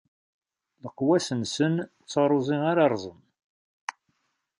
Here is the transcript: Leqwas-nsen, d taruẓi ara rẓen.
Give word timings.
Leqwas-nsen, 0.83 1.75
d 2.01 2.05
taruẓi 2.11 2.57
ara 2.71 2.85
rẓen. 2.93 3.19